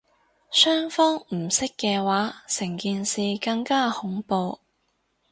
[0.49, 4.57] 雙方唔識嘅話成件事更加恐怖